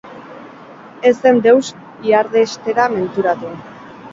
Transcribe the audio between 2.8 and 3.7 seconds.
menturatu